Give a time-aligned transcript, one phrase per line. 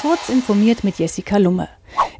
[0.00, 1.68] Kurz informiert mit Jessica Lumme.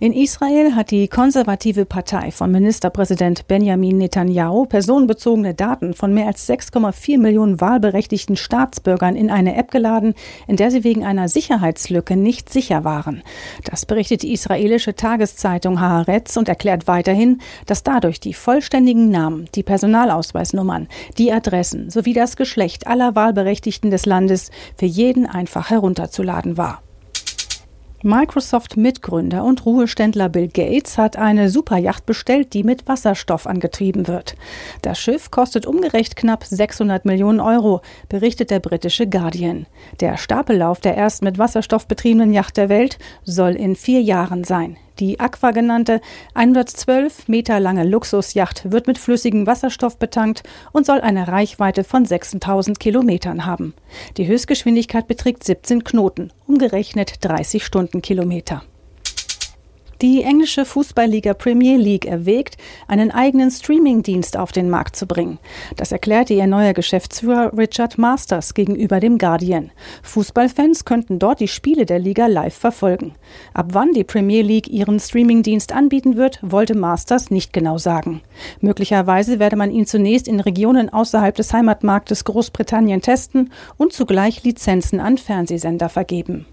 [0.00, 6.48] In Israel hat die konservative Partei von Ministerpräsident Benjamin Netanyahu personenbezogene Daten von mehr als
[6.48, 10.14] 6,4 Millionen wahlberechtigten Staatsbürgern in eine App geladen,
[10.48, 13.22] in der sie wegen einer Sicherheitslücke nicht sicher waren.
[13.64, 19.62] Das berichtet die israelische Tageszeitung Haaretz und erklärt weiterhin, dass dadurch die vollständigen Namen, die
[19.62, 26.82] Personalausweisnummern, die Adressen sowie das Geschlecht aller Wahlberechtigten des Landes für jeden einfach herunterzuladen war.
[28.02, 34.36] Microsoft-Mitgründer und Ruheständler Bill Gates hat eine Superjacht bestellt, die mit Wasserstoff angetrieben wird.
[34.82, 39.66] Das Schiff kostet umgerechnet knapp 600 Millionen Euro, berichtet der britische Guardian.
[40.00, 44.76] Der Stapellauf der ersten mit Wasserstoff betriebenen Yacht der Welt soll in vier Jahren sein.
[45.00, 46.00] Die Aqua genannte
[46.34, 52.80] 112 Meter lange Luxusjacht wird mit flüssigem Wasserstoff betankt und soll eine Reichweite von 6000
[52.80, 53.74] Kilometern haben.
[54.16, 58.62] Die Höchstgeschwindigkeit beträgt 17 Knoten, umgerechnet 30 Stundenkilometer.
[60.00, 65.40] Die englische Fußballliga Premier League erwägt, einen eigenen Streamingdienst auf den Markt zu bringen.
[65.76, 69.72] Das erklärte ihr neuer Geschäftsführer Richard Masters gegenüber dem Guardian.
[70.04, 73.14] Fußballfans könnten dort die Spiele der Liga live verfolgen.
[73.54, 78.20] Ab wann die Premier League ihren Streamingdienst anbieten wird, wollte Masters nicht genau sagen.
[78.60, 85.00] Möglicherweise werde man ihn zunächst in Regionen außerhalb des Heimatmarktes Großbritannien testen und zugleich Lizenzen
[85.00, 86.46] an Fernsehsender vergeben.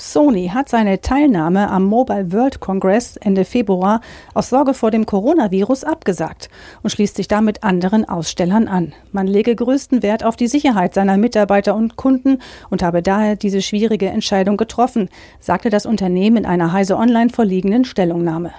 [0.00, 4.00] Sony hat seine Teilnahme am Mobile World Congress Ende Februar
[4.32, 6.48] aus Sorge vor dem Coronavirus abgesagt
[6.84, 8.92] und schließt sich damit anderen Ausstellern an.
[9.10, 12.38] Man lege größten Wert auf die Sicherheit seiner Mitarbeiter und Kunden
[12.70, 15.08] und habe daher diese schwierige Entscheidung getroffen,
[15.40, 18.52] sagte das Unternehmen in einer Heise Online vorliegenden Stellungnahme.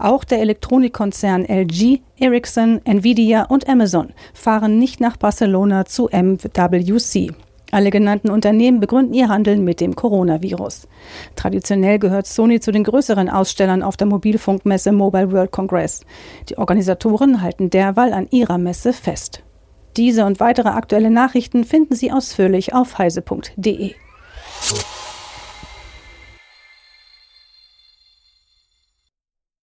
[0.00, 7.30] Auch der Elektronikkonzern LG, Ericsson, Nvidia und Amazon fahren nicht nach Barcelona zu MWC.
[7.70, 10.88] Alle genannten Unternehmen begründen ihr Handeln mit dem Coronavirus.
[11.36, 16.00] Traditionell gehört Sony zu den größeren Ausstellern auf der Mobilfunkmesse Mobile World Congress.
[16.48, 19.42] Die Organisatoren halten derweil an ihrer Messe fest.
[19.96, 23.94] Diese und weitere aktuelle Nachrichten finden Sie ausführlich auf heise.de.